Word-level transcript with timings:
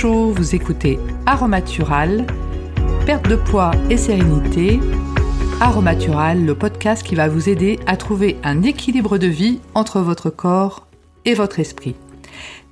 Bonjour, 0.00 0.32
vous 0.32 0.54
écoutez 0.54 0.96
Aromatural, 1.26 2.24
perte 3.04 3.28
de 3.28 3.34
poids 3.34 3.72
et 3.90 3.96
sérénité. 3.96 4.78
Aromatural, 5.60 6.46
le 6.46 6.54
podcast 6.54 7.04
qui 7.04 7.16
va 7.16 7.26
vous 7.26 7.48
aider 7.48 7.80
à 7.88 7.96
trouver 7.96 8.38
un 8.44 8.62
équilibre 8.62 9.18
de 9.18 9.26
vie 9.26 9.58
entre 9.74 9.98
votre 9.98 10.30
corps 10.30 10.86
et 11.24 11.34
votre 11.34 11.58
esprit. 11.58 11.96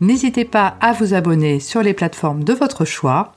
N'hésitez 0.01 0.45
pas 0.45 0.77
à 0.81 0.93
vous 0.93 1.15
abonner 1.15 1.59
sur 1.59 1.83
les 1.83 1.95
plateformes 1.95 2.45
de 2.45 2.53
votre 2.53 2.85
choix, 2.85 3.33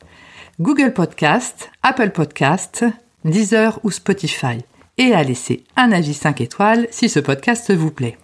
Google 0.60 0.94
Podcast, 0.94 1.72
Apple 1.82 2.12
Podcast, 2.12 2.86
Deezer 3.26 3.80
ou 3.82 3.90
Spotify, 3.90 4.60
et 5.00 5.14
à 5.14 5.24
laisser 5.24 5.64
un 5.76 5.92
avis 5.92 6.14
5 6.14 6.42
étoiles 6.42 6.88
si 6.92 7.10
ce 7.10 7.20
podcast 7.20 7.74
vous 7.74 7.90
plaît. 7.90 8.20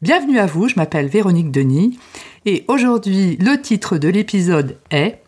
Bienvenue 0.00 0.38
à 0.38 0.46
vous, 0.46 0.68
je 0.68 0.76
m'appelle 0.76 1.08
Véronique 1.08 1.50
Denis 1.50 1.98
et 2.46 2.64
aujourd'hui 2.68 3.36
le 3.40 3.60
titre 3.60 3.98
de 3.98 4.06
l'épisode 4.06 4.76
est 4.92 5.20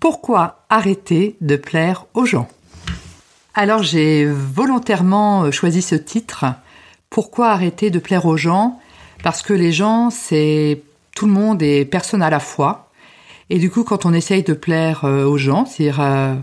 Pourquoi 0.00 0.66
arrêter 0.68 1.34
de 1.40 1.56
plaire 1.56 2.04
aux 2.12 2.26
gens? 2.26 2.46
Alors 3.54 3.82
j'ai 3.82 4.26
volontairement 4.26 5.50
choisi 5.50 5.80
ce 5.80 5.94
titre 5.94 6.44
Pourquoi 7.08 7.52
arrêter 7.52 7.88
de 7.88 7.98
plaire 7.98 8.26
aux 8.26 8.36
gens? 8.36 8.80
Parce 9.22 9.40
que 9.40 9.54
les 9.54 9.72
gens 9.72 10.10
c'est 10.10 10.82
tout 11.16 11.24
le 11.24 11.32
monde 11.32 11.62
et 11.62 11.86
personne 11.86 12.20
à 12.20 12.28
la 12.28 12.40
fois. 12.40 12.90
Et 13.48 13.58
du 13.58 13.70
coup 13.70 13.82
quand 13.82 14.04
on 14.04 14.12
essaye 14.12 14.42
de 14.42 14.52
plaire 14.52 15.06
euh, 15.06 15.24
aux 15.24 15.38
gens, 15.38 15.64
c'est-à-dire 15.64 16.02
euh, 16.02 16.34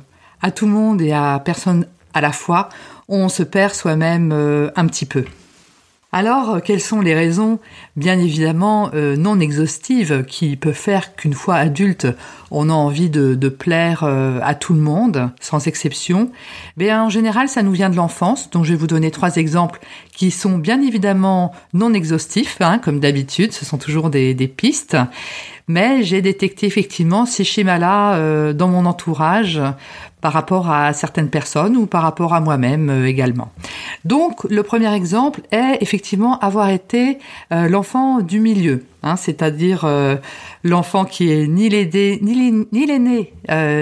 à 0.42 0.50
tout 0.50 0.66
le 0.66 0.72
monde 0.72 1.04
et 1.04 1.12
à 1.12 1.40
personne 1.46 1.86
à 2.16 2.22
la 2.22 2.32
fois, 2.32 2.70
on 3.08 3.30
se 3.30 3.44
perd 3.44 3.76
soi-même 3.76 4.32
euh, 4.34 4.72
un 4.76 4.88
petit 4.88 5.06
peu. 5.06 5.24
Alors, 6.12 6.56
euh, 6.56 6.60
quelles 6.60 6.82
sont 6.82 7.02
les 7.02 7.14
raisons, 7.14 7.60
bien 7.96 8.18
évidemment, 8.18 8.90
euh, 8.96 9.16
non 9.16 9.40
exhaustives 9.40 10.26
qui 10.28 10.56
peuvent 10.56 10.74
faire 10.74 11.16
qu'une 11.16 11.36
fois 11.36 11.56
adulte, 11.56 12.08
on 12.50 12.70
a 12.70 12.74
envie 12.74 13.12
de, 13.12 13.50
plaire 13.50 14.04
euh, 14.04 14.40
à 14.42 14.56
tout 14.56 14.74
le 14.74 14.80
monde, 14.80 15.30
sans 15.40 15.68
exception? 15.68 16.32
En 16.82 17.10
général, 17.10 17.48
ça 17.48 17.62
nous 17.62 17.72
vient 17.72 17.92
de 17.92 17.96
l'enfance, 17.96 18.50
donc 18.50 18.66
je 18.66 18.72
vais 18.72 18.78
vous 18.78 18.88
donner 18.88 19.12
trois 19.12 19.36
exemples 19.36 19.80
qui 20.12 20.32
sont 20.32 20.58
bien 20.58 20.82
évidemment 20.82 21.54
non 21.74 21.94
exhaustifs, 21.94 22.58
hein, 22.60 22.80
comme 22.80 23.00
d'habitude, 23.00 23.52
ce 23.52 23.64
sont 23.64 23.78
toujours 23.78 24.10
des, 24.10 24.36
pistes. 24.48 24.98
Mais 25.68 26.02
j'ai 26.02 26.24
détecté 26.24 26.66
effectivement 26.66 27.28
ces 27.28 27.44
schémas-là 27.44 28.54
dans 28.54 28.68
mon 28.68 28.88
entourage 28.88 29.62
par 30.22 30.34
rapport 30.34 30.72
à 30.72 30.94
certaines 30.94 31.30
personnes 31.30 31.78
ou 31.78 31.86
par 31.86 32.02
rapport 32.02 32.34
à 32.34 32.42
moi-même 32.42 33.06
également. 33.06 33.52
Donc 34.06 34.44
le 34.46 34.64
premier 34.64 34.94
exemple 34.94 35.42
est 35.52 35.78
effectivement 35.82 36.40
avoir 36.40 36.70
été 36.70 37.20
euh, 37.52 37.70
l'enfant 37.70 38.22
du 38.22 38.40
milieu, 38.40 38.86
hein, 39.04 39.16
c'est-à-dire 39.16 39.86
euh, 39.86 40.16
l'enfant 40.64 41.06
qui 41.06 41.32
est 41.32 41.48
ni 41.48 41.70
l'aîné 41.70 42.20
ni, 42.22 42.86
l'aîné 42.86 43.34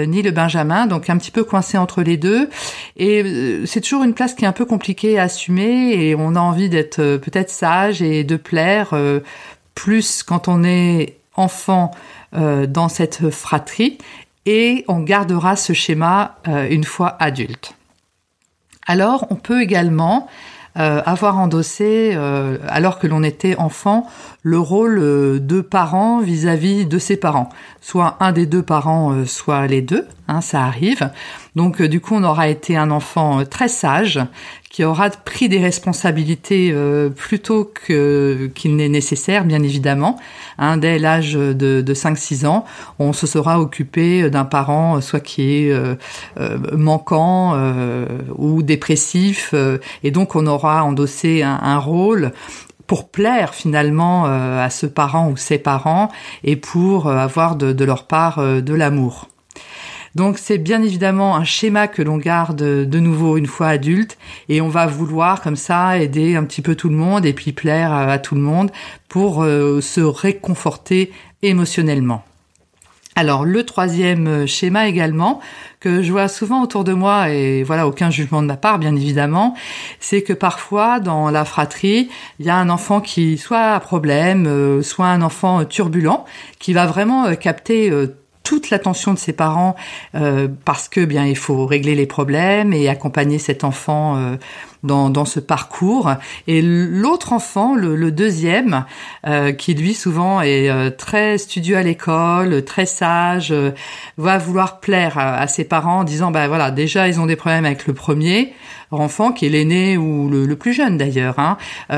ni 0.06 0.22
le 0.22 0.30
benjamin, 0.30 0.86
donc 0.86 1.10
un 1.10 1.16
petit 1.18 1.30
peu 1.30 1.44
coincé 1.44 1.78
entre 1.78 2.02
les 2.02 2.16
deux. 2.16 2.48
Et 2.96 3.60
c'est 3.66 3.80
toujours 3.80 4.04
une 4.04 4.14
place 4.14 4.34
qui 4.34 4.44
est 4.44 4.48
un 4.48 4.52
peu 4.52 4.64
compliquée 4.64 5.18
à 5.18 5.24
assumer 5.24 5.94
et 5.94 6.14
on 6.14 6.34
a 6.34 6.40
envie 6.40 6.68
d'être 6.68 7.16
peut-être 7.16 7.50
sage 7.50 8.02
et 8.02 8.24
de 8.24 8.36
plaire 8.36 8.94
plus 9.74 10.22
quand 10.22 10.48
on 10.48 10.64
est 10.64 11.16
enfant 11.34 11.90
dans 12.32 12.88
cette 12.88 13.30
fratrie 13.30 13.98
et 14.48 14.86
on 14.88 15.00
gardera 15.00 15.56
ce 15.56 15.74
schéma 15.74 16.38
euh, 16.48 16.66
une 16.70 16.84
fois 16.84 17.16
adulte. 17.20 17.74
Alors, 18.88 19.26
on 19.30 19.36
peut 19.36 19.62
également 19.62 20.26
euh, 20.78 21.00
avoir 21.06 21.38
endossé, 21.38 22.12
euh, 22.14 22.56
alors 22.66 22.98
que 22.98 23.06
l'on 23.06 23.22
était 23.22 23.54
enfant, 23.56 24.08
le 24.42 24.58
rôle 24.58 24.98
de 24.98 25.60
parent 25.60 26.20
vis-à-vis 26.20 26.86
de 26.86 26.98
ses 26.98 27.16
parents. 27.16 27.50
Soit 27.80 28.16
un 28.18 28.32
des 28.32 28.46
deux 28.46 28.62
parents, 28.62 29.24
soit 29.26 29.66
les 29.68 29.82
deux, 29.82 30.06
hein, 30.26 30.40
ça 30.40 30.64
arrive. 30.64 31.10
Donc 31.58 31.82
du 31.82 32.00
coup, 32.00 32.14
on 32.14 32.22
aura 32.22 32.48
été 32.48 32.76
un 32.76 32.92
enfant 32.92 33.44
très 33.44 33.66
sage, 33.66 34.20
qui 34.70 34.84
aura 34.84 35.10
pris 35.10 35.48
des 35.48 35.58
responsabilités 35.58 36.70
euh, 36.72 37.08
plus 37.08 37.40
tôt 37.40 37.68
qu'il 37.74 38.76
n'est 38.76 38.88
nécessaire, 38.88 39.44
bien 39.44 39.60
évidemment. 39.64 40.20
Hein, 40.58 40.76
dès 40.76 41.00
l'âge 41.00 41.32
de, 41.32 41.52
de 41.52 41.94
5-6 41.94 42.46
ans, 42.46 42.64
on 43.00 43.12
se 43.12 43.26
sera 43.26 43.58
occupé 43.60 44.30
d'un 44.30 44.44
parent 44.44 45.00
soit 45.00 45.18
qui 45.18 45.64
est 45.64 45.72
euh, 45.72 45.96
euh, 46.38 46.58
manquant 46.76 47.58
ou 48.36 48.62
dépressif, 48.62 49.52
et 50.04 50.12
donc 50.12 50.36
on 50.36 50.46
aura 50.46 50.84
endossé 50.84 51.42
un, 51.42 51.78
rôle 51.78 52.30
pour 52.86 53.08
plaire 53.08 53.52
finalement 53.52 54.26
à 54.26 54.70
ce 54.70 54.86
parent 54.86 55.28
ou 55.28 55.36
ses 55.36 55.58
parents 55.58 56.08
et 56.44 56.54
pour 56.54 57.10
avoir 57.10 57.56
de 57.56 57.84
leur 57.84 58.06
part 58.06 58.40
de 58.40 58.74
l'amour. 58.74 59.26
Donc 60.14 60.38
c'est 60.38 60.58
bien 60.58 60.82
évidemment 60.82 61.36
un 61.36 61.44
schéma 61.44 61.88
que 61.88 62.02
l'on 62.02 62.16
garde 62.16 62.62
de 62.62 62.98
nouveau 62.98 63.36
une 63.36 63.46
fois 63.46 63.68
adulte 63.68 64.18
et 64.48 64.60
on 64.60 64.68
va 64.68 64.86
vouloir 64.86 65.42
comme 65.42 65.56
ça 65.56 65.98
aider 65.98 66.36
un 66.36 66.44
petit 66.44 66.62
peu 66.62 66.74
tout 66.74 66.88
le 66.88 66.96
monde 66.96 67.26
et 67.26 67.32
puis 67.32 67.52
plaire 67.52 67.92
à, 67.92 68.18
tout 68.18 68.34
le 68.34 68.40
monde 68.40 68.70
pour 69.08 69.42
euh, 69.42 69.80
se 69.80 70.00
réconforter 70.00 71.12
émotionnellement. 71.42 72.24
Alors 73.18 73.44
le 73.44 73.64
troisième 73.64 74.46
schéma 74.46 74.86
également 74.86 75.40
que 75.80 76.02
je 76.02 76.12
vois 76.12 76.28
souvent 76.28 76.62
autour 76.62 76.84
de 76.84 76.92
moi 76.92 77.30
et 77.30 77.64
voilà 77.64 77.88
aucun 77.88 78.10
jugement 78.10 78.42
de 78.42 78.46
ma 78.46 78.56
part 78.56 78.78
bien 78.78 78.94
évidemment, 78.94 79.54
c'est 79.98 80.22
que 80.22 80.32
parfois 80.32 81.00
dans 81.00 81.28
la 81.28 81.44
fratrie, 81.44 82.10
il 82.38 82.46
y 82.46 82.50
a 82.50 82.54
un 82.54 82.70
enfant 82.70 83.00
qui 83.00 83.36
soit 83.36 83.72
a 83.72 83.80
problème, 83.80 84.46
euh, 84.46 84.82
soit 84.82 85.08
un 85.08 85.22
enfant 85.22 85.64
turbulent 85.64 86.26
qui 86.60 86.72
va 86.72 86.86
vraiment 86.86 87.26
euh, 87.26 87.34
capter 87.34 87.90
toute 88.48 88.70
l'attention 88.70 89.12
de 89.12 89.18
ses 89.18 89.34
parents 89.34 89.76
euh, 90.14 90.48
parce 90.64 90.88
que 90.88 91.04
bien 91.04 91.26
il 91.26 91.36
faut 91.36 91.66
régler 91.66 91.94
les 91.94 92.06
problèmes 92.06 92.72
et 92.72 92.88
accompagner 92.88 93.38
cet 93.38 93.62
enfant 93.62 94.16
euh, 94.16 94.36
dans, 94.82 95.10
dans 95.10 95.24
ce 95.24 95.40
parcours. 95.40 96.12
Et 96.46 96.62
l'autre 96.62 97.32
enfant, 97.32 97.74
le, 97.74 98.10
deuxième, 98.10 98.84
euh, 99.26 99.52
qui 99.52 99.74
lui 99.74 99.94
souvent 99.94 100.40
est 100.40 100.96
très 100.96 101.38
studieux 101.38 101.76
à 101.76 101.82
l'école, 101.82 102.64
très 102.64 102.86
sage, 102.86 103.54
va 104.16 104.38
vouloir 104.38 104.80
plaire 104.80 105.18
à, 105.18 105.46
ses 105.46 105.64
parents 105.64 106.00
en 106.00 106.04
disant 106.04 106.30
bah 106.30 106.48
voilà 106.48 106.70
déjà 106.70 107.08
ils 107.08 107.20
ont 107.20 107.26
des 107.26 107.36
problèmes 107.36 107.64
avec 107.64 107.86
le 107.86 107.94
premier 107.94 108.52
enfant 108.90 109.32
qui 109.32 109.46
est 109.46 109.50
l'aîné 109.50 109.98
ou 109.98 110.30
le, 110.30 110.56
plus 110.56 110.72
jeune 110.72 110.96
d'ailleurs. 110.96 111.38
Hein. 111.38 111.56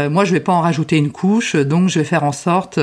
moi 0.09 0.25
je 0.25 0.33
vais 0.33 0.41
pas 0.41 0.53
en 0.53 0.61
rajouter 0.61 0.97
une 0.97 1.11
couche, 1.11 1.57
donc 1.57 1.89
je 1.89 2.01
vais 2.01 2.05
faire 2.05 2.25
en 2.25 2.33
sorte 2.33 2.79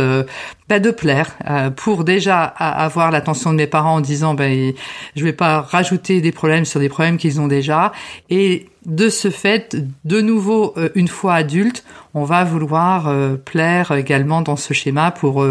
pas 0.68 0.80
de 0.80 0.92
plaire 0.92 1.38
euh, 1.50 1.70
pour 1.70 2.04
déjà 2.04 2.44
avoir 2.44 3.12
l'attention 3.12 3.52
de 3.52 3.58
mes 3.58 3.68
parents 3.68 3.96
en 3.96 4.02
disant 4.02 4.34
ben 4.34 4.74
je 5.16 5.24
vais 5.24 5.34
pas 5.34 5.62
rajouter 5.62 6.20
des 6.22 6.32
problèmes 6.32 6.66
sur 6.66 6.80
des 6.80 6.90
problèmes 6.90 7.18
qu'ils 7.18 7.40
ont 7.40 7.48
déjà 7.48 7.94
et 8.30 8.68
de 8.88 9.10
ce 9.10 9.30
fait, 9.30 9.78
de 10.06 10.22
nouveau, 10.22 10.74
euh, 10.78 10.90
une 10.96 11.08
fois 11.08 11.36
adulte, 11.36 11.84
on 12.14 12.24
va 12.24 12.44
vouloir 12.44 13.08
euh, 13.08 13.36
plaire 13.36 13.92
également 13.92 14.42
dans 14.42 14.56
ce 14.56 14.74
schéma 14.74 15.12
pour 15.12 15.46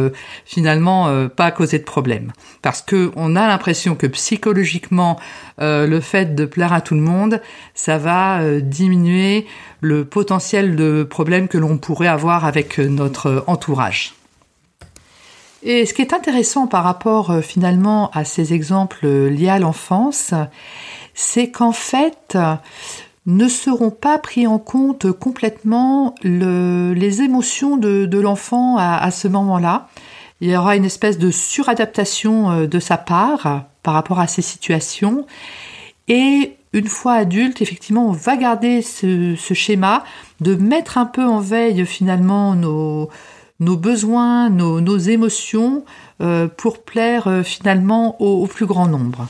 finalement 0.44 1.28
pas 1.28 1.50
causer 1.50 1.78
de 1.78 1.84
problème. 1.84 2.32
Parce 2.62 2.82
que 2.82 3.12
on 3.14 3.36
a 3.36 3.46
l'impression 3.46 3.94
que 3.94 4.06
psychologiquement, 4.06 5.18
le 5.58 6.00
fait 6.00 6.34
de 6.34 6.44
plaire 6.44 6.72
à 6.72 6.80
tout 6.80 6.94
le 6.94 7.00
monde, 7.00 7.40
ça 7.74 7.98
va 7.98 8.60
diminuer 8.60 9.46
le 9.80 10.04
potentiel 10.04 10.74
de 10.74 11.04
problèmes 11.04 11.46
que 11.46 11.58
l'on 11.58 11.78
pourrait 11.78 12.08
avoir 12.08 12.44
avec 12.44 12.78
notre 12.78 13.44
entourage. 13.46 14.16
Et 15.66 15.84
ce 15.84 15.94
qui 15.94 16.00
est 16.00 16.12
intéressant 16.12 16.68
par 16.68 16.84
rapport 16.84 17.32
euh, 17.32 17.40
finalement 17.40 18.08
à 18.12 18.24
ces 18.24 18.54
exemples 18.54 19.04
euh, 19.04 19.28
liés 19.28 19.48
à 19.48 19.58
l'enfance, 19.58 20.32
c'est 21.12 21.50
qu'en 21.50 21.72
fait, 21.72 22.38
ne 23.26 23.48
seront 23.48 23.90
pas 23.90 24.18
pris 24.18 24.46
en 24.46 24.58
compte 24.58 25.10
complètement 25.12 26.14
les 26.22 27.22
émotions 27.22 27.76
de, 27.76 28.18
l'enfant 28.18 28.76
à, 28.78 29.10
ce 29.10 29.28
moment-là. 29.28 29.88
Il 30.40 30.50
y 30.50 30.56
aura 30.56 30.76
une 30.76 30.84
espèce 30.84 31.18
de 31.18 31.30
suradaptation 31.30 32.50
euh, 32.50 32.66
de 32.66 32.78
sa 32.78 32.98
part 32.98 33.64
par 33.82 33.94
rapport 33.94 34.20
à 34.20 34.26
ces 34.26 34.42
situations. 34.42 35.24
Et 36.08 36.56
une 36.74 36.88
fois 36.88 37.14
adulte, 37.14 37.62
effectivement, 37.62 38.06
on 38.06 38.12
va 38.12 38.36
garder 38.36 38.82
ce 38.82 39.34
schéma 39.54 40.04
de 40.40 40.54
mettre 40.54 40.98
un 40.98 41.06
peu 41.06 41.24
en 41.24 41.40
veille 41.40 41.86
finalement 41.86 42.54
nos, 42.54 43.08
besoins, 43.58 44.50
nos, 44.50 44.98
émotions 44.98 45.84
euh, 46.20 46.48
pour 46.48 46.82
plaire 46.82 47.28
euh, 47.28 47.42
finalement 47.42 48.20
au, 48.20 48.46
plus 48.46 48.66
grand 48.66 48.86
nombre. 48.86 49.26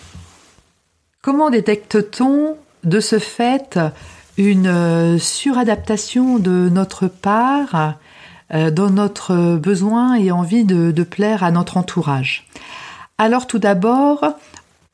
Comment 1.23 1.50
détecte-t-on 1.50 2.56
de 2.84 3.00
ce 3.00 3.19
fait 3.19 3.78
une 4.37 4.67
euh, 4.67 5.19
suradaptation 5.19 6.38
de 6.38 6.69
notre 6.69 7.08
part 7.08 7.96
dans 8.70 8.90
notre 8.90 9.56
besoin 9.56 10.14
et 10.14 10.31
envie 10.31 10.64
de, 10.64 11.02
plaire 11.02 11.43
à 11.43 11.50
notre 11.50 11.78
entourage 11.78 12.46
Alors 13.19 13.49
tout 13.49 13.58
d'abord, 13.58 14.25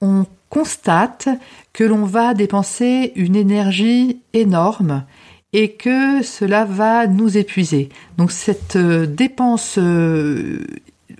on 0.00 0.24
constate 0.48 1.28
que 1.74 1.84
l'on 1.84 2.06
va 2.06 2.32
dépenser 2.32 3.12
une 3.14 3.36
énergie 3.36 4.22
énorme 4.32 5.04
et 5.52 5.72
que 5.72 6.22
cela 6.22 6.64
va 6.64 7.06
nous 7.06 7.36
épuiser. 7.36 7.90
Donc 8.16 8.32
cette 8.32 8.76
euh, 8.76 9.04
dépense 9.04 9.74
euh, 9.76 10.64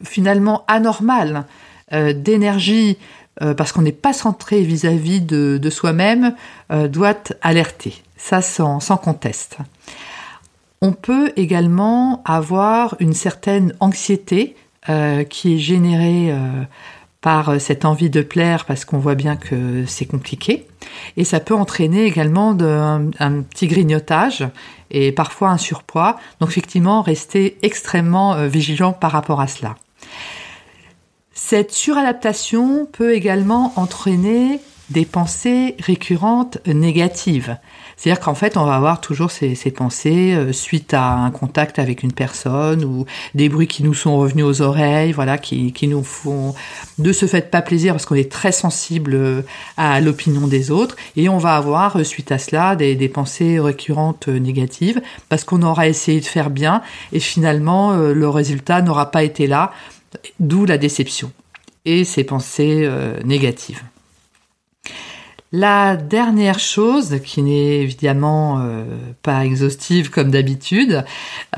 finalement 0.03 0.65
anormale 0.69 1.45
d'énergie 2.15 2.97
parce 3.57 3.73
qu'on 3.73 3.83
n'est 3.83 3.93
pas 3.93 4.13
centré 4.13 4.61
vis-à-vis 4.63 5.21
de, 5.21 5.71
soi-même 5.71 6.35
doit 6.89 7.25
alerter. 7.41 8.03
Ça 8.17 8.43
sans, 8.43 8.79
sans 8.79 8.97
conteste. 8.97 9.57
On 10.81 10.93
peut 10.93 11.33
également 11.37 12.23
avoir 12.25 12.95
une 13.01 13.15
certaine 13.15 13.75
anxiété 13.81 14.55
qui 15.31 15.55
est 15.55 15.59
générée 15.59 16.35
par 17.23 17.49
euh, 17.49 17.59
cette 17.59 17.87
envie 17.87 18.11
de 18.11 18.21
plaire 18.21 18.67
parce 18.67 18.85
qu'on 18.85 18.99
voit 18.99 19.15
bien 19.15 19.37
que 19.37 19.87
c'est 19.87 20.05
compliqué. 20.05 20.67
Et 21.17 21.25
ça 21.25 21.41
peut 21.41 21.55
entraîner 21.55 22.05
également 22.05 22.51
un, 22.51 23.43
petit 23.43 23.69
grignotage 23.69 24.47
et 24.91 25.13
parfois 25.13 25.49
un 25.49 25.57
surpoids. 25.57 26.19
Donc 26.41 26.51
effectivement, 26.51 27.01
rester 27.01 27.57
extrêmement 27.63 28.35
euh, 28.35 28.49
vigilant 28.49 28.93
par 28.93 29.13
rapport 29.13 29.41
à 29.41 29.47
cela. 29.47 29.77
Cette 31.53 31.73
suradaptation 31.73 32.89
peut 32.91 33.13
également 33.13 33.75
entraîner 33.77 34.59
des 34.89 35.05
pensées 35.05 35.77
récurrentes 35.81 36.57
négatives. 36.67 37.59
C'est-à-dire 37.95 38.25
qu'en 38.25 38.35
fait, 38.35 38.57
on 38.57 38.65
va 38.65 38.75
avoir 38.75 39.03
toujours 39.03 39.31
ces, 39.31 39.55
pensées 39.71 40.33
euh, 40.33 40.55
suite 40.55 40.95
à 40.95 41.11
un 41.13 41.31
contact 41.31 41.79
avec 41.79 42.03
une 42.03 42.15
personne 42.15 42.87
ou 42.87 43.05
des 43.35 43.51
bruits 43.51 43.67
qui 43.67 43.83
nous 43.83 43.93
sont 43.93 44.17
revenus 44.17 44.47
aux 44.47 44.63
oreilles, 44.63 45.13
voilà, 45.13 45.37
qui, 45.37 45.75
nous 45.89 46.03
font 46.03 46.55
de 46.97 47.13
ce 47.13 47.27
fait 47.27 47.51
pas 47.51 47.61
plaisir 47.61 47.93
parce 47.93 48.07
qu'on 48.07 48.15
est 48.15 48.33
très 48.33 48.53
sensible 48.53 49.13
euh, 49.13 49.43
à 49.77 50.01
l'opinion 50.01 50.47
des 50.47 50.71
autres 50.71 50.97
et 51.17 51.29
on 51.29 51.37
va 51.37 51.57
avoir 51.57 51.99
euh, 51.99 52.03
suite 52.03 52.33
à 52.33 52.39
cela 52.39 52.77
des, 52.77 52.95
des 52.95 53.11
pensées 53.11 53.61
récurrentes 53.61 54.29
négatives 54.29 55.03
parce 55.29 55.45
qu'on 55.45 55.61
aura 55.61 55.87
essayé 55.87 56.19
de 56.21 56.25
faire 56.25 56.49
bien 56.49 56.81
et 57.13 57.21
finalement 57.21 57.95
le 57.95 58.29
résultat 58.31 58.81
n'aura 58.81 59.11
pas 59.11 59.23
été 59.23 59.47
là, 59.47 59.71
d'où 60.41 60.65
la 60.65 60.79
déception 60.79 61.31
et 61.85 62.05
ces 62.05 62.25
pensées 62.25 62.89
négatives. 63.25 63.83
La 65.55 65.97
dernière 65.97 66.59
chose, 66.59 67.19
qui 67.23 67.43
n'est 67.43 67.81
évidemment 67.81 68.61
euh, 68.61 68.85
pas 69.23 69.45
exhaustive 69.45 70.09
comme 70.09 70.31
d'habitude, 70.31 71.05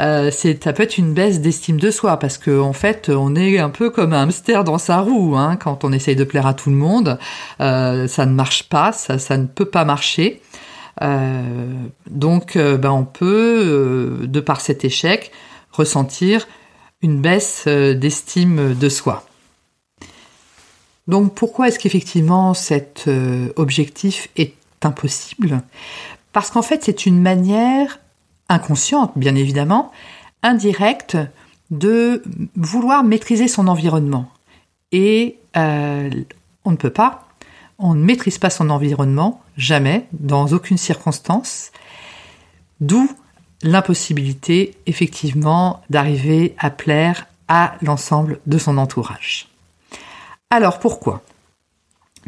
euh, 0.00 0.32
c'est 0.32 0.64
ça 0.64 0.72
peut 0.72 0.82
être 0.82 0.98
une 0.98 1.14
baisse 1.14 1.40
d'estime 1.40 1.78
de 1.78 1.92
soi 1.92 2.18
parce 2.18 2.36
qu'en 2.36 2.62
en 2.62 2.72
fait 2.72 3.08
on 3.08 3.36
est 3.36 3.60
un 3.60 3.70
peu 3.70 3.90
comme 3.90 4.12
un 4.12 4.24
hamster 4.24 4.64
dans 4.64 4.78
sa 4.78 4.98
roue 4.98 5.36
hein, 5.36 5.54
quand 5.54 5.84
on 5.84 5.92
essaye 5.92 6.16
de 6.16 6.24
plaire 6.24 6.48
à 6.48 6.54
tout 6.54 6.70
le 6.70 6.76
monde, 6.76 7.20
euh, 7.60 8.08
ça 8.08 8.26
ne 8.26 8.32
marche 8.32 8.64
pas, 8.64 8.90
ça, 8.90 9.20
ça 9.20 9.36
ne 9.36 9.46
peut 9.46 9.64
pas 9.64 9.84
marcher. 9.84 10.40
donc 12.10 12.58
ben, 12.58 12.90
on 12.90 13.04
peut, 13.04 14.18
de 14.24 14.40
par 14.40 14.60
cet 14.60 14.84
échec, 14.84 15.30
ressentir 15.70 16.48
une 17.00 17.20
baisse 17.20 17.68
d'estime 17.68 18.74
de 18.74 18.88
soi. 18.88 19.24
Donc 21.06 21.34
pourquoi 21.34 21.68
est-ce 21.68 21.78
qu'effectivement 21.78 22.54
cet 22.54 23.04
euh, 23.08 23.52
objectif 23.56 24.28
est 24.36 24.54
impossible? 24.82 25.62
Parce 26.32 26.50
qu'en 26.50 26.62
fait 26.62 26.84
c'est 26.84 27.06
une 27.06 27.20
manière 27.20 28.00
inconsciente, 28.48 29.12
bien 29.16 29.34
évidemment, 29.34 29.92
indirecte, 30.42 31.16
de 31.70 32.22
vouloir 32.56 33.04
maîtriser 33.04 33.48
son 33.48 33.68
environnement. 33.68 34.30
Et 34.92 35.38
euh, 35.56 36.10
on 36.64 36.70
ne 36.70 36.76
peut 36.76 36.90
pas, 36.90 37.28
on 37.78 37.94
ne 37.94 38.04
maîtrise 38.04 38.38
pas 38.38 38.50
son 38.50 38.70
environnement, 38.70 39.42
jamais, 39.56 40.06
dans 40.12 40.48
aucune 40.48 40.78
circonstance, 40.78 41.72
d'où 42.80 43.10
l'impossibilité 43.62 44.76
effectivement 44.86 45.82
d'arriver 45.90 46.54
à 46.58 46.70
plaire 46.70 47.26
à 47.48 47.74
l'ensemble 47.82 48.40
de 48.46 48.58
son 48.58 48.78
entourage. 48.78 49.48
Alors 50.56 50.78
pourquoi? 50.78 51.20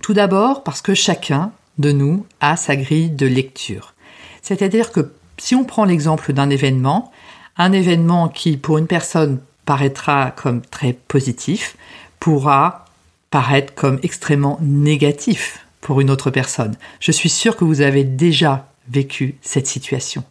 Tout 0.02 0.12
d'abord 0.12 0.64
parce 0.64 0.82
que 0.82 0.94
chacun 0.94 1.52
de 1.78 1.93
nous 1.93 2.26
a 2.40 2.56
sa 2.56 2.75
grille 2.75 3.11
de 3.11 3.25
lecture. 3.25 3.94
C'est-à-dire 4.43 4.90
que 4.90 5.12
si 5.38 5.55
on 5.55 5.62
prend 5.62 5.84
l'exemple 5.84 6.32
d'un 6.32 6.50
événement, 6.50 7.12
un 7.56 7.70
événement 7.70 8.28
qui 8.28 8.56
pour 8.56 8.78
une 8.78 8.88
personne 8.88 9.38
paraîtra 9.64 10.32
comme 10.32 10.61
très 10.61 10.93
positif, 10.93 11.76
pourra 12.19 12.87
paraître 13.31 13.76
comme 13.76 14.00
extrêmement 14.02 14.58
négatif 14.61 15.64
pour 15.81 16.00
une 16.00 16.11
autre 16.11 16.32
personne. 16.32 16.75
Je 16.99 17.12
suis 17.12 17.31
sûre 17.31 17.55
que 17.56 17.62
vous 17.62 17.81
avez 17.81 18.02
déjà 18.02 18.67
vécu 18.88 19.37
cette 19.40 19.69
situation. 19.69 20.25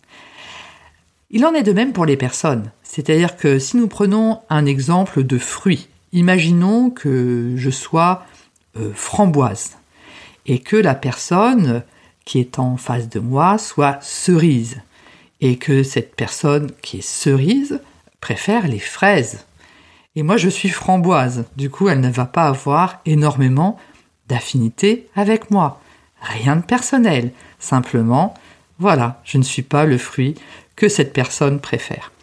Il 1.29 1.45
en 1.45 1.53
est 1.53 1.63
de 1.63 1.71
même 1.71 1.93
pour 1.93 2.05
les 2.05 2.17
personnes. 2.17 2.71
C'est-à-dire 2.83 3.37
que 3.37 3.57
si 3.57 3.77
nous 3.77 3.87
prenons 3.87 4.41
un 4.49 4.65
exemple 4.65 5.23
de 5.23 5.37
fruit, 5.37 5.87
Imaginons 6.15 6.91
que 6.91 7.55
je 7.57 7.69
sois 7.69 8.25
euh, 8.77 8.93
framboise 8.95 9.77
et 10.45 10.59
que 10.59 10.77
la 10.77 10.95
personne 10.95 11.83
qui 12.23 12.39
est 12.39 12.57
en 12.57 12.77
face 12.77 13.09
de 13.09 13.19
moi 13.19 13.57
soit 13.57 13.99
cerise 14.01 14.79
et 15.41 15.57
que 15.57 15.83
cette 15.83 16.15
personne 16.15 16.71
qui 16.81 16.99
est 16.99 17.05
cerise 17.05 17.81
préfère 18.21 18.65
les 18.65 18.79
fraises. 18.79 19.45
Et 20.15 20.23
moi 20.23 20.37
je 20.37 20.47
suis 20.47 20.69
framboise, 20.69 21.43
du 21.57 21.69
coup 21.69 21.89
elle 21.89 21.99
ne 21.99 22.09
va 22.09 22.25
pas 22.25 22.45
avoir 22.45 23.01
énormément 23.05 23.77
d'affinité 24.29 25.09
avec 25.17 25.51
moi. 25.51 25.81
Rien 26.21 26.55
de 26.55 26.63
personnel, 26.63 27.33
simplement, 27.59 28.35
voilà, 28.79 29.21
je 29.25 29.37
ne 29.37 29.43
suis 29.43 29.63
pas 29.63 29.83
le 29.83 29.97
fruit 29.97 30.35
que 30.77 30.87
cette 30.87 31.11
personne 31.11 31.59
préfère. 31.59 32.13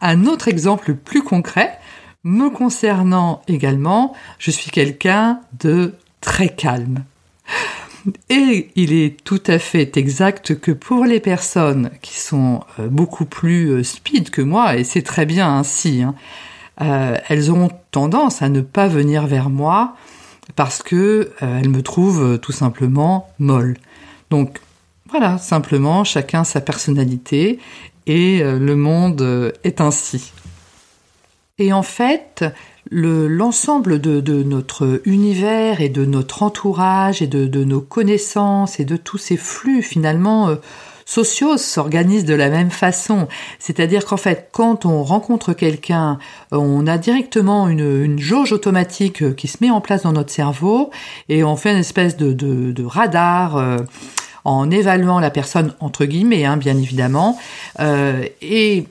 Un 0.00 0.26
autre 0.26 0.48
exemple 0.48 0.94
plus 0.94 1.22
concret, 1.22 1.78
me 2.24 2.50
concernant 2.50 3.42
également, 3.48 4.14
je 4.38 4.50
suis 4.50 4.70
quelqu'un 4.70 5.40
de 5.58 5.94
très 6.20 6.48
calme. 6.48 7.04
Et 8.28 8.70
il 8.76 8.92
est 8.92 9.22
tout 9.24 9.42
à 9.46 9.58
fait 9.58 9.96
exact 9.96 10.58
que 10.58 10.72
pour 10.72 11.04
les 11.04 11.20
personnes 11.20 11.90
qui 12.02 12.18
sont 12.18 12.62
euh, 12.78 12.88
beaucoup 12.88 13.24
plus 13.24 13.70
euh, 13.70 13.82
speed 13.82 14.30
que 14.30 14.42
moi, 14.42 14.76
et 14.76 14.84
c'est 14.84 15.02
très 15.02 15.26
bien 15.26 15.58
ainsi, 15.58 16.02
hein, 16.02 16.14
euh, 16.80 17.18
elles 17.28 17.50
auront 17.50 17.70
tendance 17.90 18.40
à 18.42 18.48
ne 18.48 18.62
pas 18.62 18.88
venir 18.88 19.26
vers 19.26 19.50
moi 19.50 19.96
parce 20.56 20.82
que 20.82 21.30
elles 21.40 21.68
me 21.68 21.82
trouvent 21.82 22.38
tout 22.38 22.52
simplement 22.52 23.28
molle. 23.38 23.76
Donc 24.30 24.60
voilà, 25.08 25.38
simplement 25.38 26.02
chacun 26.02 26.42
sa 26.42 26.60
personnalité 26.60 27.60
et 28.06 28.42
le 28.42 28.74
monde 28.74 29.52
est 29.62 29.80
ainsi. 29.80 30.32
Et 31.60 31.74
en 31.74 31.82
fait, 31.82 32.42
l'ensemble 32.90 34.00
de, 34.00 34.42
notre 34.42 35.02
univers 35.04 35.82
et 35.82 35.90
de 35.90 36.06
notre 36.06 36.42
entourage 36.42 37.20
et 37.20 37.26
de, 37.26 37.64
nos 37.64 37.82
connaissances 37.82 38.80
et 38.80 38.86
de 38.86 38.96
tous 38.96 39.18
ces 39.18 39.36
flux 39.36 39.82
finalement 39.82 40.48
euh, 40.48 40.56
sociaux 41.04 41.58
s'organisent 41.58 42.24
de 42.24 42.34
la 42.34 42.48
même 42.48 42.70
façon. 42.70 43.28
C'est-à-dire 43.58 44.06
qu'en 44.06 44.16
fait, 44.16 44.48
quand 44.52 44.86
on 44.86 45.04
rencontre 45.04 45.52
quelqu'un, 45.52 46.18
on 46.50 46.86
a 46.86 46.96
directement 46.96 47.68
une, 47.68 48.18
jauge 48.18 48.52
automatique 48.52 49.22
euh, 49.22 49.34
qui 49.34 49.46
se 49.46 49.58
met 49.60 49.70
en 49.70 49.82
place 49.82 50.04
dans 50.04 50.12
notre 50.12 50.32
cerveau 50.32 50.90
et 51.28 51.44
on 51.44 51.56
fait 51.56 51.72
une 51.72 51.78
espèce 51.78 52.16
de, 52.16 52.84
radar. 52.84 53.58
Euh, 53.58 53.78
en 54.42 54.70
évaluant 54.70 55.20
la 55.20 55.28
personne 55.28 55.74
entre 55.80 56.06
guillemets, 56.06 56.46
hein, 56.46 56.56
bien 56.56 56.74
évidemment, 56.78 57.38
et 57.78 58.86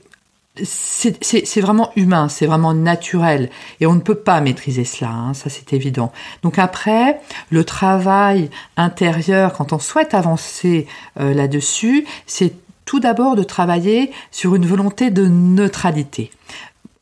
c'est 0.63 1.61
vraiment 1.61 1.91
humain, 1.95 2.29
c'est 2.29 2.45
vraiment 2.45 2.73
naturel, 2.73 3.49
et 3.79 3.85
on 3.87 3.93
ne 3.93 3.99
peut 3.99 4.15
pas 4.15 4.41
maîtriser 4.41 4.83
cela, 4.83 5.11
hein, 5.11 5.33
ça 5.33 5.49
c'est 5.49 5.73
évident. 5.73 6.11
Donc 6.43 6.59
après, 6.59 7.19
le 7.49 7.63
travail 7.63 8.49
intérieur, 8.77 9.53
quand 9.53 9.73
on 9.73 9.79
souhaite 9.79 10.13
avancer 10.13 10.87
euh, 11.19 11.33
là-dessus, 11.33 12.05
c'est 12.25 12.53
tout 12.85 12.99
d'abord 12.99 13.35
de 13.35 13.43
travailler 13.43 14.11
sur 14.31 14.55
une 14.55 14.65
volonté 14.65 15.11
de 15.11 15.27
neutralité. 15.27 16.31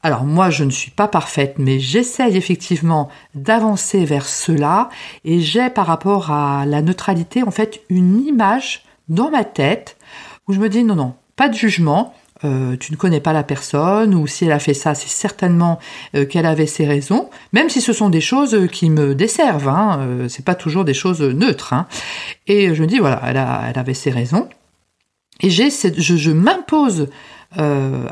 Alors 0.04 0.24
moi, 0.24 0.50
je 0.50 0.64
ne 0.64 0.70
suis 0.70 0.92
pas 0.92 1.08
parfaite, 1.08 1.56
mais 1.58 1.80
j'essaye 1.80 2.38
effectivement 2.38 3.10
d'avancer 3.36 4.06
vers 4.06 4.28
cela, 4.28 4.90
et 5.26 5.40
j'ai 5.40 5.70
par 5.70 5.88
rapport 5.88 6.32
à 6.32 6.66
la 6.66 6.82
neutralité, 6.82 7.44
en 7.44 7.52
fait, 7.52 7.82
une 7.90 8.26
image 8.26 8.84
dans 9.10 9.30
ma 9.32 9.44
tête 9.44 9.98
où 10.48 10.54
je 10.54 10.60
me 10.60 10.70
dis 10.70 10.84
non, 10.84 10.96
non, 10.96 11.16
pas 11.36 11.50
de 11.50 11.56
jugement, 11.56 12.14
euh, 12.44 12.78
tu 12.78 12.92
ne 12.92 12.98
connais 12.98 13.20
pas 13.20 13.34
la 13.34 13.44
personne 13.44 14.14
ou 14.14 14.28
si 14.28 14.46
elle 14.46 14.52
a 14.52 14.60
fait 14.60 14.74
ça, 14.74 14.94
c'est 14.94 15.10
certainement 15.10 15.80
euh, 16.16 16.26
qu'elle 16.26 16.46
avait 16.46 16.68
ses 16.68 16.86
raisons, 16.86 17.30
même 17.52 17.70
si 17.70 17.82
ce 17.82 17.94
sont 17.94 18.10
des 18.10 18.22
choses 18.22 18.68
qui 18.72 18.90
me 18.90 19.16
desservent. 19.16 19.70
Hein, 19.70 20.00
euh, 20.02 20.28
c'est 20.28 20.46
pas 20.46 20.56
toujours 20.56 20.86
des 20.86 20.94
choses 20.94 21.22
neutres. 21.22 21.74
Hein. 21.74 21.88
Et 22.46 22.76
je 22.76 22.82
me 22.82 22.88
dis 22.88 23.00
voilà, 23.00 23.22
elle, 23.26 23.38
a, 23.38 23.64
elle 23.70 23.80
avait 23.80 23.94
ses 23.94 24.12
raisons. 24.12 24.48
Et 25.42 25.50
j'ai, 25.50 25.70
je, 25.70 26.18
je 26.18 26.32
m'impose 26.32 27.10
euh, 27.58 28.08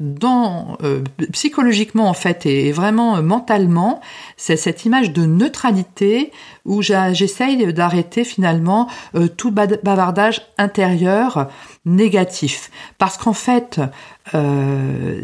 euh, 0.00 1.02
psychologiquement 1.32 2.08
en 2.08 2.14
fait 2.14 2.46
et, 2.46 2.70
vraiment 2.70 3.16
euh, 3.16 3.22
mentalement, 3.22 4.00
c'est 4.36 4.56
cette 4.56 4.84
image 4.84 5.12
de 5.12 5.26
neutralité 5.26 6.30
où 6.64 6.82
j'essaye 6.82 7.72
d'arrêter 7.72 8.22
finalement 8.22 8.88
tout 9.36 9.50
bavardage 9.50 10.42
intérieur 10.56 11.48
négatif, 11.84 12.70
parce 12.98 13.16
qu'en 13.16 13.32
fait 13.32 13.80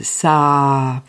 ça 0.03 1.03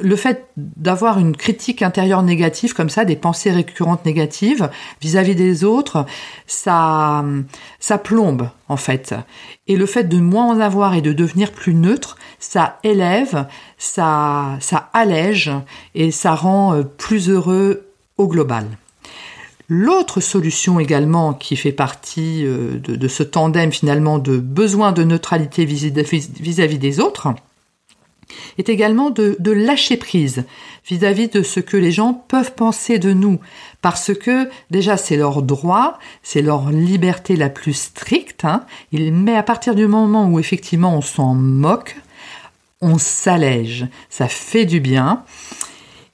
le 0.00 0.16
fait 0.16 0.48
d'avoir 0.56 1.18
une 1.18 1.36
critique 1.36 1.80
intérieure 1.80 2.22
négative 2.22 2.74
comme 2.74 2.90
ça, 2.90 3.04
des 3.04 3.14
pensées 3.16 3.52
récurrentes 3.52 4.04
négatives 4.04 4.68
vis-à-vis 5.00 5.36
des 5.36 5.62
autres, 5.62 6.04
ça, 6.46 7.24
plombe 8.02 8.48
en 8.68 8.76
fait. 8.76 9.14
Et 9.68 9.76
le 9.76 9.86
fait 9.86 10.04
de 10.04 10.18
moins 10.18 10.48
en 10.48 10.60
avoir 10.60 10.94
et 10.94 11.00
de 11.00 11.12
devenir 11.12 11.52
plus 11.52 11.74
neutre, 11.74 12.16
ça 12.40 12.78
élève, 12.82 13.46
ça, 13.78 14.56
ça 14.60 14.90
allège 14.92 15.52
et 15.94 16.10
ça 16.10 16.34
rend 16.34 16.74
euh, 16.74 16.82
plus 16.82 17.30
heureux 17.30 17.86
au 18.18 18.26
global. 18.26 18.66
L'autre 19.68 20.20
solution 20.20 20.78
également 20.78 21.32
qui 21.32 21.56
fait 21.56 21.72
partie 21.72 22.44
euh, 22.44 22.78
de, 22.78 23.08
ce 23.08 23.22
tandem 23.22 23.72
finalement 23.72 24.18
de 24.18 24.36
besoin 24.36 24.92
de 24.92 25.04
neutralité 25.04 25.64
vis-à-vis 25.64 26.78
des 26.78 27.00
autres, 27.00 27.28
est 28.58 28.68
également 28.68 29.10
de, 29.10 29.36
lâcher 29.50 29.96
prise 29.96 30.44
vis-à-vis 30.86 31.28
de 31.28 31.42
ce 31.42 31.60
que 31.60 31.76
les 31.76 31.90
gens 31.90 32.12
peuvent 32.12 32.54
penser 32.54 32.98
de 32.98 33.12
nous, 33.12 33.40
parce 33.82 34.12
que 34.14 34.48
déjà 34.70 34.96
c'est 34.96 35.16
leur 35.16 35.42
droit, 35.42 35.98
c'est 36.22 36.42
leur 36.42 36.70
liberté 36.70 37.36
la 37.36 37.48
plus 37.48 37.74
stricte, 37.74 38.44
hein. 38.44 38.64
mais 38.92 39.36
à 39.36 39.42
partir 39.42 39.74
du 39.74 39.86
moment 39.86 40.28
où 40.28 40.38
effectivement 40.38 40.96
on 40.96 41.00
s'en 41.00 41.34
moque, 41.34 41.96
on 42.80 42.98
s'allège, 42.98 43.86
ça 44.10 44.28
fait 44.28 44.66
du 44.66 44.80
bien, 44.80 45.22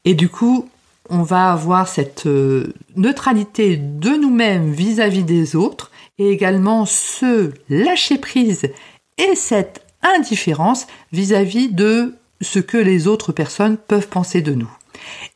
et 0.04 0.14
du 0.14 0.28
coup 0.28 0.68
on 1.10 1.22
va 1.22 1.50
avoir 1.50 1.88
cette 1.88 2.26
euh, 2.26 2.72
neutralité 2.96 3.76
de 3.76 4.10
nous-mêmes 4.10 4.70
vis-à-vis 4.70 5.24
des 5.24 5.56
autres, 5.56 5.90
et 6.18 6.30
également 6.30 6.86
ce 6.86 7.52
lâcher 7.68 8.18
prise 8.18 8.70
et 9.18 9.34
cette 9.34 9.82
indifférence 10.02 10.87
vis-à-vis 11.12 11.69
de 11.69 12.14
ce 12.40 12.59
que 12.59 12.78
les 12.78 13.07
autres 13.07 13.33
personnes 13.33 13.76
peuvent 13.76 14.09
penser 14.09 14.40
de 14.40 14.54
nous. 14.54 14.71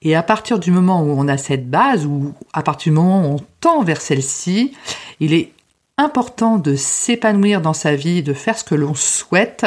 Et 0.02 0.14
à 0.14 0.22
partir 0.22 0.58
du 0.58 0.70
moment 0.70 1.02
où 1.02 1.10
on 1.10 1.28
a 1.28 1.36
cette 1.36 1.70
base, 1.70 2.06
ou 2.06 2.34
à 2.52 2.62
partir 2.62 2.92
du 2.92 2.98
moment 2.98 3.22
où 3.22 3.34
on 3.34 3.44
tend 3.60 3.82
vers 3.82 4.00
celle-ci, 4.00 4.72
il 5.20 5.32
est 5.32 5.52
important 5.96 6.58
de 6.58 6.74
s'épanouir 6.74 7.60
dans 7.60 7.72
sa 7.72 7.94
vie, 7.94 8.22
de 8.22 8.34
faire 8.34 8.58
ce 8.58 8.64
que 8.64 8.74
l'on 8.74 8.94
souhaite, 8.94 9.66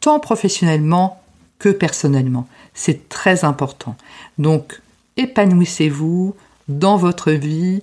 tant 0.00 0.18
professionnellement 0.18 1.22
que 1.58 1.68
personnellement. 1.68 2.48
C'est 2.74 3.08
très 3.08 3.44
important. 3.44 3.96
Donc, 4.38 4.80
épanouissez-vous 5.16 6.34
dans 6.68 6.96
votre 6.96 7.32
vie 7.32 7.82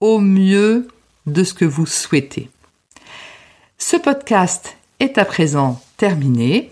au 0.00 0.18
mieux 0.18 0.88
de 1.26 1.44
ce 1.44 1.54
que 1.54 1.64
vous 1.64 1.86
souhaitez. 1.86 2.50
Ce 3.78 3.96
podcast 3.96 4.76
à 5.16 5.24
présent 5.24 5.80
terminé. 5.96 6.70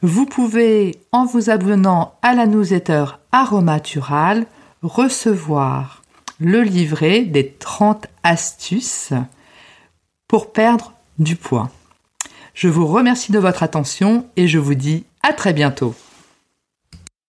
Vous 0.00 0.24
pouvez, 0.24 0.98
en 1.12 1.26
vous 1.26 1.50
abonnant 1.50 2.14
à 2.22 2.34
la 2.34 2.46
newsletter 2.46 3.04
Aromatural, 3.30 4.46
recevoir 4.82 6.02
le 6.40 6.62
livret 6.62 7.22
des 7.22 7.52
30 7.52 8.06
astuces 8.22 9.12
pour 10.28 10.52
perdre 10.52 10.94
du 11.18 11.36
poids. 11.36 11.70
Je 12.54 12.68
vous 12.68 12.86
remercie 12.86 13.32
de 13.32 13.38
votre 13.38 13.62
attention 13.62 14.26
et 14.36 14.48
je 14.48 14.58
vous 14.58 14.74
dis 14.74 15.04
à 15.22 15.34
très 15.34 15.52
bientôt. 15.52 15.94